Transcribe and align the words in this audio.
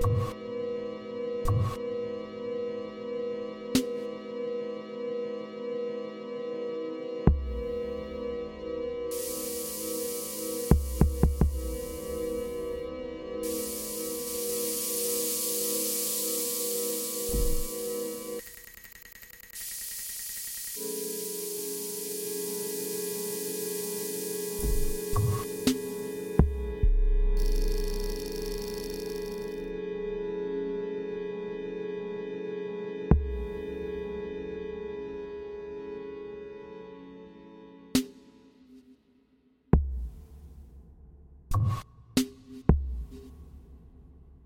you 0.00 0.37